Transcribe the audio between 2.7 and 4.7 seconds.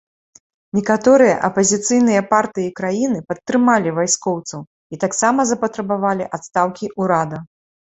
краіны падтрымалі вайскоўцаў